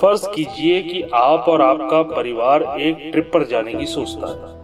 फ़र्ज़ 0.00 0.28
कीजिए 0.28 0.82
कि 0.82 1.02
आप 1.14 1.48
और 1.48 1.62
आपका 1.62 2.02
परिवार 2.02 2.62
एक 2.80 3.08
ट्रिप 3.12 3.30
पर 3.34 3.44
जाने 3.44 3.74
की 3.74 3.86
सोचता 3.86 4.26
है 4.26 4.54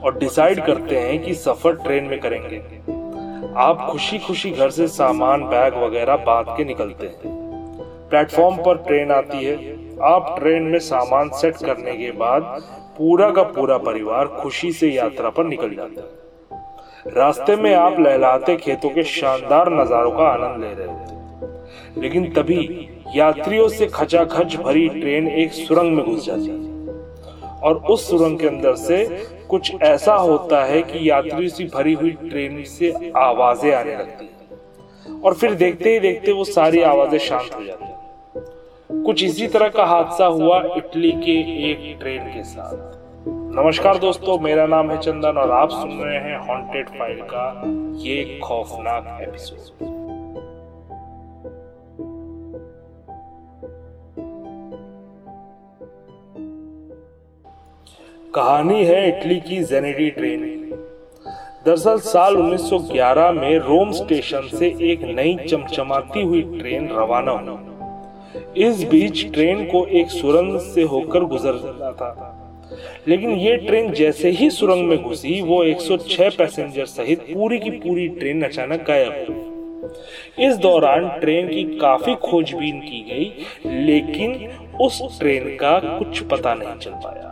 और 0.00 0.18
डिसाइड 0.18 0.64
करते 0.66 0.98
हैं 0.98 1.22
कि 1.22 1.34
सफ़र 1.34 1.72
ट्रेन 1.72 2.04
में 2.04 2.20
करेंगे। 2.20 2.56
आप 3.56 3.88
खुशी 3.90 4.18
खुशी 4.18 4.50
घर 4.50 4.70
से 4.70 4.86
सामान, 4.88 5.42
बैग 5.42 5.74
वगैरह 5.74 6.16
बाँध 6.16 6.46
के 6.56 6.64
निकलते 6.64 7.06
हैं। 7.06 7.20
प्लेटफॉर्म 8.10 8.56
पर 8.56 8.76
ट्रेन 8.76 9.10
आती 9.10 9.44
है। 9.44 9.56
आप 10.02 10.36
ट्रेन 10.38 10.62
में 10.62 10.78
सामान 10.78 11.28
सेट 11.28 11.56
करने 11.56 11.92
के 11.92 12.10
बाद 12.10 12.42
पूरा 12.98 13.30
का 13.30 13.42
पूरा 13.42 13.78
परिवार 13.78 14.26
खुशी 14.26 14.72
से 14.72 14.90
यात्रा 14.90 15.30
पर 15.30 15.44
निकल 15.44 15.74
जाता 15.74 16.00
है। 16.00 16.22
रास्ते 17.16 17.56
में 17.56 17.74
आप 17.74 18.00
लहलाते 18.00 18.56
खेतों 18.56 18.90
के 18.90 19.02
शानदार 19.02 19.72
नजारों 19.72 20.10
का 20.10 20.24
आनंद 20.24 20.64
ले 20.64 20.74
रहे 20.74 20.86
होते 20.86 22.00
लेकिन 22.00 22.32
तभी 22.32 22.88
यात्रियों 23.16 23.68
से 23.68 23.86
खचाखच 23.86 24.56
भरी 24.56 24.88
ट्रेन 24.88 25.28
एक 25.28 25.52
सुरंग 25.52 25.96
में 25.96 26.04
घुस 26.04 26.26
जाती 26.26 26.46
है। 26.46 27.60
और 27.60 27.76
उस 27.90 28.08
सुरंग 28.10 28.38
के 28.38 28.46
अंदर 28.46 28.74
से 28.74 29.26
कुछ 29.48 29.72
ऐसा 29.82 30.14
होता 30.14 30.64
है 30.64 30.82
कि 30.82 31.10
यात्रियों 31.10 31.48
से 31.48 31.64
भरी 31.64 31.92
हुई 31.92 32.10
ट्रेन 32.10 32.62
से 32.64 33.12
आवाज़ें 33.16 33.74
आने 33.74 33.96
लगती 33.96 34.24
है। 34.24 35.20
और 35.20 35.34
फिर 35.34 35.54
देखते 35.54 35.92
ही 35.92 36.00
देखते 36.00 36.32
वो 36.32 36.44
सारी 36.44 36.82
आवाज़ें 36.82 37.18
शांत 37.18 37.54
हो 37.54 37.64
जाती 37.64 39.02
कुछ 39.02 39.24
इसी 39.24 39.46
तरह 39.46 39.68
का 39.68 39.84
हादसा 39.84 40.26
हुआ 40.26 40.62
इटली 40.76 41.12
के 41.12 41.38
एक 41.70 41.98
ट्रेन 42.00 42.24
के 42.24 42.42
साथ। 42.42 43.00
नमस्कार 43.56 43.98
दोस्तों, 43.98 44.38
मेरा 44.38 44.66
नाम 44.66 44.90
है 44.90 44.98
चंदन 44.98 45.38
और 45.38 45.50
आप 45.50 45.70
सुन 45.70 45.90
रहे 45.90 46.18
हैं 46.18 46.38
हॉन्टेड 46.38 46.88
फ़ाइल 46.88 47.20
का 47.22 47.62
ये 47.96 48.40
खौफनाक 48.44 49.18
एपिसोड 49.22 50.01
कहानी 58.34 58.84
है 58.84 59.08
इटली 59.08 59.40
की 59.40 59.64
जेनेडी 59.64 60.10
ट्रेन। 60.10 60.40
दरअसल 61.66 61.98
साल 61.98 62.36
1911 62.36 63.32
में 63.32 63.58
रोम 63.58 63.92
स्टेशन 63.92 64.40
से 64.40 64.66
एक 64.66 65.02
नई 65.02 65.36
चमचमाती 65.48 66.22
हुई 66.22 66.42
ट्रेन 66.42 66.88
रवाना 66.92 67.32
हुई। 67.32 68.64
इस 68.64 68.84
बीच 68.84 69.32
ट्रेन 69.32 69.64
को 69.64 69.86
एक 69.86 70.10
सुरंग 70.10 70.60
से 70.60 70.82
होकर 70.82 71.24
गुजरना 71.24 71.90
था। 71.90 72.38
लेकिन 73.08 73.30
ये 73.30 73.56
ट्रेन 73.56 73.92
जैसे 73.92 74.30
ही 74.30 74.50
सुरंग 74.50 74.88
में 74.88 75.02
घुसी, 75.02 75.40
वो 75.40 75.64
106 75.64 76.30
पैसेंजर 76.30 76.84
सहित 76.84 77.20
पूरी 77.20 77.58
की 77.58 77.70
पूरी 77.70 78.08
ट्रेन 78.08 78.42
अचानक 78.42 78.84
गायब 78.88 79.26
हुई। 79.28 79.52
इस 80.46 80.56
दौरान 80.56 81.08
ट्रेन 81.08 81.48
की 81.48 81.64
काफ़ी 81.64 82.14
खोजबीन 82.14 82.80
की 82.80 83.00
गई, 83.10 83.46
लेकिन 83.72 84.50
उस 84.80 85.20
ट्रेन 85.20 85.56
का 85.56 85.78
कुछ 85.78 86.20
पता 86.20 86.54
नहीं 86.54 86.78
चल 86.78 86.90
पाया। 86.90 87.31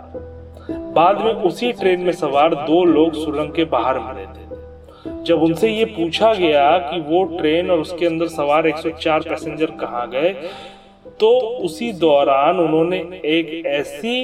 बाद 0.93 1.21
में 1.21 1.33
उसी 1.33 1.73
ट्रेन 1.73 2.01
में 2.01 2.13
सवार 2.13 2.55
दो 2.55 2.85
लोग 2.85 3.15
सुरंग 3.15 3.53
के 3.53 3.65
बाहर 3.65 3.99
मिले 3.99 4.27
थे। 4.27 5.25
जब 5.25 5.43
उनसे 5.43 5.69
ये 5.69 5.85
पूछा 5.85 6.33
गया 6.35 6.79
कि 6.79 7.01
वो 7.01 7.25
ट्रेन 7.39 7.71
और 7.71 7.81
उसके 7.81 8.07
अंदर 8.07 8.29
सवार 8.29 8.67
104 8.67 9.29
पैसेंजर 9.29 9.71
कहाँ 9.81 10.09
गए 10.11 10.33
तो 11.21 11.31
उसी 11.65 11.93
दौरान 11.93 12.59
उन्होंने 12.59 12.99
एक 13.27 13.67
ऐसी 13.67 14.17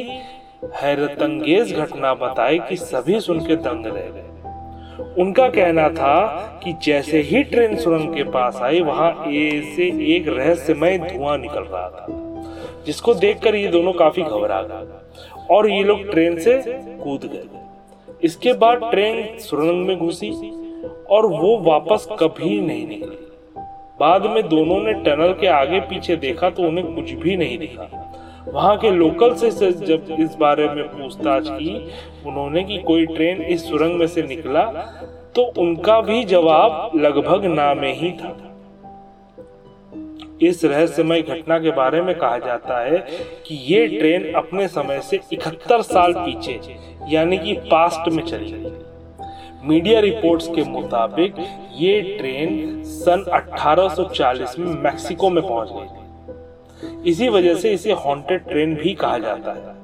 हैरतंगेज 0.74 1.74
घटना 1.74 2.14
बताई 2.14 2.58
कि 2.58 2.76
सभी 2.76 3.20
सुन 3.20 3.40
के 3.40 3.56
दंग 3.56 3.86
रह 3.86 3.92
गए। 3.92 5.22
उनका 5.22 5.48
कहना 5.48 5.88
था 5.88 6.14
कि 6.64 6.72
जैसे 6.82 7.20
ही 7.20 7.42
ट्रेन 7.44 7.76
सुरंग 7.76 8.14
के 8.14 8.22
पास 8.30 8.56
आई, 8.62 8.80
वहाँ 8.80 9.10
ए 9.28 9.74
से 9.76 9.88
एक 10.14 10.28
रहस्यमय 10.28 10.98
धुआँ 10.98 11.36
निकल 11.38 11.62
रहा 11.62 11.88
था। 11.90 12.06
जिसको 12.86 13.14
देखकर 13.14 13.54
ये 13.54 13.68
दोनों 13.68 13.92
काफ़ी 13.92 14.22
घबरा 14.22 14.62
गए। 14.62 15.44
और 15.50 15.70
ये 15.70 15.82
लोग 15.84 16.10
ट्रेन 16.10 16.38
से 16.38 16.56
कूद 17.02 17.24
गए। 17.24 17.44
इसके 18.22 18.52
बाद 18.54 18.80
ट्रेन 18.90 19.38
सुरंग 19.38 19.86
में 19.86 19.98
घुसी 19.98 20.30
और 21.10 21.26
वो 21.26 21.56
वापस 21.62 22.06
कभी 22.12 22.60
नहीं 22.60 22.86
निकली। 22.88 23.16
बाद 24.00 24.26
में 24.26 24.42
दोनों 24.48 24.78
ने 24.80 24.92
टनल 25.02 25.32
के 25.32 25.46
आगे 25.46 25.80
पीछे 25.80 26.16
देखा 26.16 26.50
तो 26.50 26.62
उन्हें 26.62 26.94
कुछ 26.94 27.10
भी 27.12 27.36
नहीं 27.36 27.58
दिखा। 27.58 27.88
वहाँ 28.48 28.76
के 28.76 28.90
लोकल 28.90 29.34
से 29.34 29.50
जब 29.72 30.16
इस 30.18 30.34
बारे 30.36 30.68
में 30.68 30.82
पूछताछ 30.88 31.48
की 31.48 31.74
उन्होंने 32.26 32.62
कि 32.64 32.78
कोई 32.78 33.06
ट्रेन 33.06 33.42
इस 33.44 33.68
सुरंग 33.68 33.98
में 33.98 34.06
से 34.06 34.22
निकला 34.22 34.64
तो 35.36 35.42
उनका 35.58 36.00
भी 36.00 36.22
जवाब 36.24 36.90
लगभग 36.96 37.44
ना 37.46 37.72
में 37.74 37.92
ही 37.94 38.10
था। 38.12 38.36
इस 40.42 40.64
रहस्यमय 40.64 41.22
घटना 41.22 41.58
के 41.58 41.70
बारे 41.70 42.00
में 42.02 42.14
कहा 42.14 42.38
जाता 42.38 42.78
है 42.80 42.98
कि 43.46 43.54
ये 43.66 43.86
ट्रेन 43.88 44.32
अपने 44.34 44.68
समय 44.68 45.00
से 45.00 45.20
71 45.32 45.82
साल 45.82 46.12
पीछे, 46.12 46.60
यानी 47.08 47.38
कि 47.38 47.52
पास्ट 47.70 48.08
में 48.12 48.22
चली 48.24 48.50
गई। 48.52 48.72
मीडिया 49.68 50.00
रिपोर्ट्स 50.00 50.48
के 50.48 50.62
मुताबिक 50.62 51.34
ये 51.72 52.00
ट्रेन 52.18 52.82
सन 52.84 53.24
1840 53.32 54.58
में 54.58 54.74
मैक्सिको 54.82 55.30
में 55.30 55.42
पहुँच 55.48 55.70
गई 55.72 57.10
इसी 57.10 57.28
वजह 57.28 57.54
से 57.54 57.72
इसे 57.72 57.92
हॉन्टेड 57.92 58.44
ट्रेन 58.44 58.74
भी 58.74 58.94
कहा 58.94 59.18
जाता 59.18 59.52
है। 59.52 59.74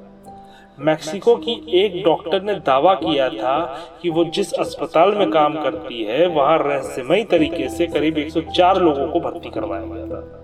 मैक्सिको 0.79 1.37
की 1.37 1.53
एक 1.75 2.03
डॉक्टर 2.05 2.43
ने 2.43 2.55
दावा 2.55 2.95
किया 2.95 3.29
था 3.29 3.59
कि 4.03 4.11
वो 4.11 4.25
जिस 4.25 4.53
अस्पताल 4.53 5.15
में 5.15 5.31
काम 5.31 5.55
करती 5.55 6.03
है, 6.05 6.27
वहाँ 6.27 6.59
रहस्यमय 6.59 7.25
तरीके 7.25 7.69
से 7.69 7.87
करीब 7.87 8.19
104 8.19 8.77
लोगों 8.77 9.07
को 9.09 9.21
भर्ती 9.21 9.51
करवाया 9.51 9.85
गया 9.85 10.07
था। 10.07 10.42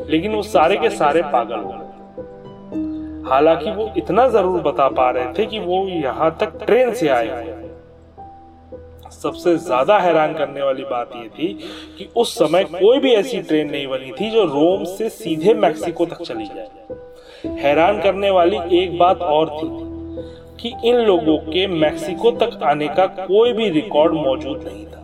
लेकिन 0.00 0.34
वो 0.34 0.42
सारे 0.42 0.76
के 0.76 0.90
सारे 0.90 1.22
पागल 1.32 1.60
हो 1.60 1.70
गए। 1.70 1.90
हालाँकि 3.28 3.70
वो 3.70 3.92
इतना 3.96 4.28
ज़रूर 4.28 4.60
बता 4.60 4.88
पा 4.90 5.10
रहे 5.10 5.32
थे 5.32 5.46
कि 5.46 5.58
वो 5.58 5.86
यहाँ 5.88 6.36
तक 6.40 6.64
ट्रेन 6.66 6.94
से 6.94 7.08
आए 7.08 7.60
सबसे 9.12 9.56
ज़्यादा 9.56 9.98
हैरान 9.98 10.32
करने 10.34 10.62
वाली 10.62 10.84
बात 10.84 11.10
यह 11.16 11.28
थी 11.28 11.52
कि 11.98 12.08
उस 12.16 12.34
समय 12.34 12.64
कोई 12.64 12.98
भी 12.98 13.12
ऐसी 13.14 13.40
ट्रेन 13.42 13.70
नहीं 13.70 13.86
बनी 13.86 14.12
थी 14.12 14.30
जो 14.30 14.44
रोम 14.44 14.84
से 14.86 15.08
सीधे 15.10 15.54
मैक्सिको 15.54 16.06
तक 16.06 16.22
चली 16.22 16.46
जाए। 16.46 17.56
हैरान 17.60 18.00
करने 18.02 18.30
वाली 18.30 18.58
एक 18.78 18.98
बात 18.98 19.20
और 19.22 19.50
थी 19.50 19.68
कि 20.60 20.74
इन 20.88 20.96
लोगों 20.96 21.36
के 21.46 21.66
मैक्सिको 21.66 22.30
तक 22.42 22.58
आने 22.62 22.88
का 22.88 23.06
कोई 23.06 23.52
भी 23.52 23.68
रिकॉर्ड 23.70 24.12
मौजूद 24.14 24.64
नहीं 24.64 24.84
था। 24.86 25.01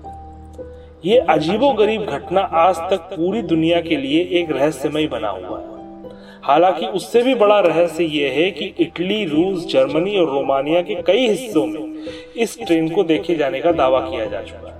ये 1.04 1.18
अजीबो 1.18 1.72
गरीब 1.72 2.04
घटना 2.04 2.40
आज 2.40 2.76
तक 2.90 3.00
पूरी 3.10 3.42
दुनिया 3.42 3.80
के 3.80 3.96
लिए 3.96 4.22
एक 4.40 4.50
रहस्यमय 4.50 5.06
बना 5.06 5.28
हुआ 5.28 5.58
है। 5.58 5.66
हालाँकि 6.44 6.86
उससे 6.86 7.22
भी 7.22 7.34
बड़ा 7.34 7.58
रहस्य 7.60 8.04
यह 8.04 8.32
है 8.32 8.50
कि 8.50 8.74
इटली, 8.80 9.24
रूस, 9.24 9.66
जर्मनी 9.66 10.18
और 10.18 10.26
रोमानिया 10.26 10.82
के 10.82 10.94
कई 11.02 11.28
हिस्सों 11.28 11.66
में 11.66 12.04
इस 12.36 12.58
ट्रेन 12.66 12.88
को 12.88 13.04
देखे 13.04 13.34
जाने 13.34 13.60
का 13.60 13.72
दावा 13.72 14.00
किया 14.00 14.24
जा 14.24 14.42
चुका 14.42 14.68
है। 14.68 14.76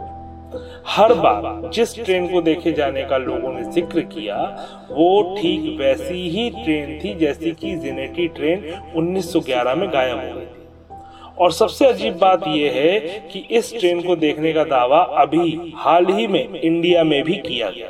हर 0.86 1.14
बार 1.14 1.70
जिस 1.70 1.94
ट्रेन 2.04 2.28
को 2.28 2.42
देखे 2.42 2.72
जाने 2.72 3.02
का 3.02 3.16
लोगों 3.16 3.52
ने 3.52 3.64
ज़िक्र 3.72 4.00
किया, 4.00 4.36
वो 4.90 5.36
ठीक 5.40 5.80
वैसी 5.80 6.28
ही 6.28 6.50
ट्रेन 6.50 6.98
थी 7.04 7.14
जैसी 7.14 7.50
कि 7.50 7.76
जिनेटी 7.76 8.28
ट्रेन 8.28 8.72
1911 8.96 9.74
में 9.74 9.88
गायब 9.92 10.16
हो 10.18 10.34
गई 10.34 10.46
थी। 10.46 10.57
और 11.40 11.52
सबसे 11.52 11.86
अजीब 11.86 12.18
बात 12.18 12.46
यह 12.48 12.72
है 12.74 12.98
कि 13.32 13.38
इस 13.50 13.72
ट्रेन 13.78 14.00
को 14.02 14.16
देखने 14.16 14.52
का 14.52 14.64
दावा 14.64 14.98
अभी 15.22 15.72
हाल 15.76 16.06
ही 16.06 16.26
में 16.26 16.60
इंडिया 16.60 17.04
में 17.04 17.22
भी 17.24 17.34
किया 17.46 17.70
गया। 17.70 17.88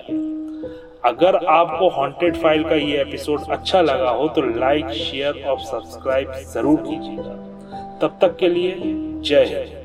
अगर 1.05 1.37
आपको 1.49 1.89
हॉन्टेड 1.91 2.37
फ़ाइल 2.37 2.65
का 2.65 2.75
ये 2.75 3.01
एपिसोड 3.01 3.51
अच्छा 3.51 3.83
लगा 3.83 4.11
हो 4.11 4.29
तो 4.29 4.43
लाइक 4.59 4.89
शेयर 4.93 5.45
और 5.49 5.59
सब्सक्राइब 5.61 6.33
ज़रूर 6.55 6.81
कीजिएगा। 6.81 7.35
तब 8.03 8.19
तक 8.23 8.37
के 8.37 8.49
लिए 8.49 8.75
जय 9.25 9.45
हिंद। 9.45 9.78